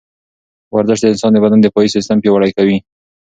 [0.75, 2.77] ورزش د انسان د بدن دفاعي سیستم پیاوړی کوي.